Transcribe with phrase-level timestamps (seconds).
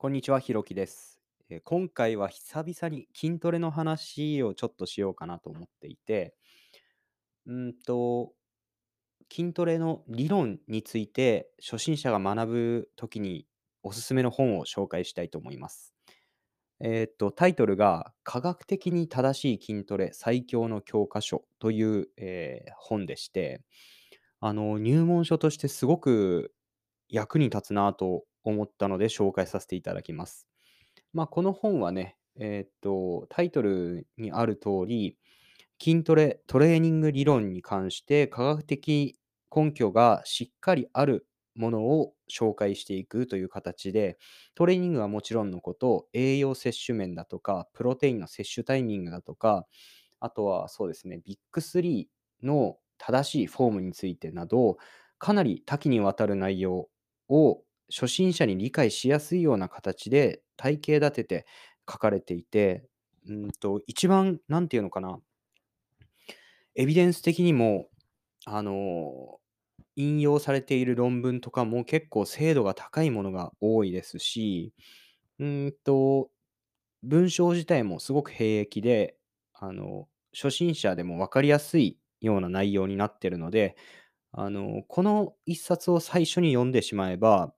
[0.00, 1.20] こんにちは、ひろきです。
[1.50, 6.36] えー今回は久々に筋トレの話をちょっとしようかなと思っていて、
[7.46, 8.32] うんと、
[9.32, 13.46] 筋トレの理論について初心者が学ぶときに
[13.82, 15.94] おすすめの本を紹介したいと思います。
[16.80, 23.62] えーっと、タイトルが科学的に正しい筋トレ最強の教科書という、えー本でして、
[24.40, 26.54] あの、入門書としてすごく
[27.08, 30.48] 役に立つなと思ったので紹介させていただきます。
[31.12, 35.18] まあ、この本はね、えーと、タイトルにある通り、
[35.82, 39.18] 筋トレ、トレーニング理論に関して科学的
[39.54, 44.18] 根拠がしっかりあるものを紹介していくという形で、
[44.54, 49.66] トレーニングはもちろんのこと、栄養摂取面だとか、プロテインの摂取タイミングだとか、
[50.20, 52.08] あとはそうですね、ビッグ3
[52.42, 54.78] の正しいフォームについてなど、
[55.18, 56.88] かなり多岐にわたる内容
[57.28, 61.46] を初心者に理解しやすいような形で体系立てて
[61.90, 62.84] 書かれていて、
[63.28, 65.20] うんと、一番、なんていうのかな、
[66.74, 67.88] エビデンス的にも、
[68.46, 69.40] あの、
[69.96, 74.74] 引用されている論文とかも結構精度が高いものが多いですし、
[75.38, 76.30] うんと、
[77.02, 79.16] 文章自体もすごく兵役で、
[79.54, 83.76] あの、初心者でも分かりやすいような内容になってるので、
[84.32, 87.54] あの、この一冊を最初に読んでしまえば、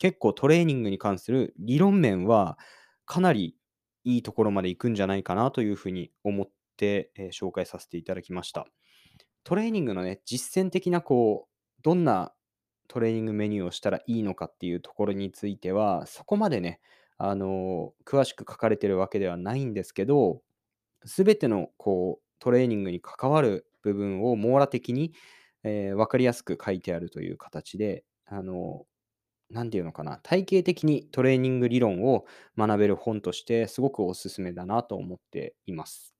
[0.00, 2.58] 結構トレーニングに関する理論面は
[3.06, 3.56] かなり
[4.04, 8.66] いいところまで行くんじゃないかなというふうに思って、えー紹介させていただきました。
[9.44, 12.34] トレーニングのね、実践的なこう、どんな
[12.88, 16.80] トレーニングメニューをしたらいいのかっていうところについては、そこまでね、
[17.18, 20.42] あの、詳しく書かれてるわけではないんですけど、
[21.04, 25.14] すべてのこう、トレーニングに関わる部分を網羅的に、
[25.64, 28.86] えー分かりやすく書いてあるという形で、あの、
[29.50, 32.24] なんていうのかな、体系的にトレーニング理論を
[32.56, 36.14] 学べる本としてすごくおすすめだなと思っています。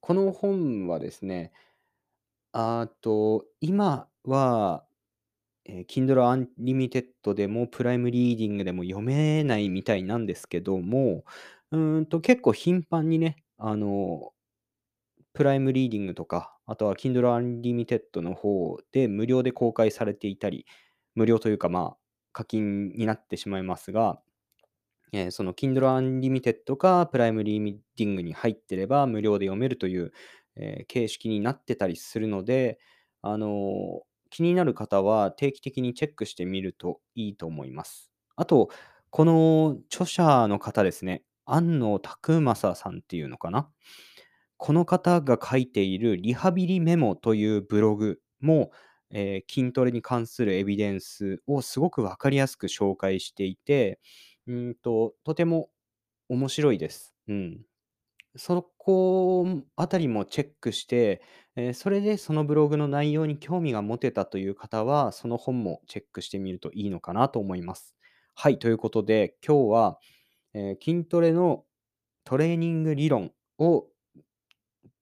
[0.00, 1.52] この本はですね、
[2.52, 4.86] あと、今は、
[5.66, 11.24] えー Kindle Unlimited でも Prime Reading でも読めないみたいなんですけども、
[11.72, 14.32] うーんと結構頻繁にね、あの、
[15.34, 20.66] Prime Reading とか、あとは Kindle Unlimited の方で無料で公開されていたり、
[21.14, 21.98] 無料というかまあ
[22.32, 24.20] 課金になってしまいますが、
[25.12, 30.12] えーその Kindle Unlimited か Prime Reading に入ってれば無料で読めるという、
[30.56, 32.78] えー形式になってたりするので、
[33.20, 38.10] あの気になる方は定期的にチェックしてみるといいと思います。
[38.36, 38.70] あと、
[39.10, 43.68] この著者の方ですね、安野拓正さんっていうのかな？
[44.56, 48.70] この方が書いているリハビリメモというブログも、
[49.12, 54.00] えー筋トレに関するエビデンスをすごくわかりやすく紹介していて、
[54.46, 55.70] うんと、とても
[56.28, 57.14] 面白いです。
[57.28, 57.62] うん。
[58.36, 59.46] そこ
[59.76, 61.22] あたりもチェックして、
[61.56, 67.94] えーそれでそのブログの内容に興味が持てたという方は、その本もチェックしてみるといいのかなと思います。
[68.34, 69.98] はい、ということで、今日は、
[70.54, 71.64] えー筋トレの
[72.24, 73.88] トレーニング理論を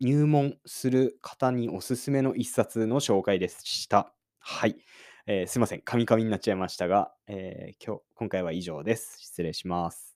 [0.01, 4.15] 入門する方におすすめの一冊の紹介でした。
[4.39, 4.77] はい。
[5.27, 5.83] えーすいません。
[5.83, 9.19] カミカミになっちゃいましたが、えー今日、今回は以上です。
[9.21, 10.10] 失礼します。